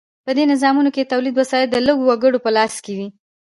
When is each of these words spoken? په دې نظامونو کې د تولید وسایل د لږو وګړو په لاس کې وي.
په 0.25 0.31
دې 0.37 0.43
نظامونو 0.53 0.89
کې 0.95 1.01
د 1.03 1.09
تولید 1.13 1.35
وسایل 1.37 1.67
د 1.71 1.75
لږو 1.87 2.03
وګړو 2.07 2.43
په 2.45 2.49
لاس 2.57 2.73
کې 2.83 2.93
وي. 2.97 3.07